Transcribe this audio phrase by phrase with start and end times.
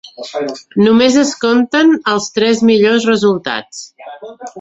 [0.85, 3.83] Només es compten els tres millors resultats.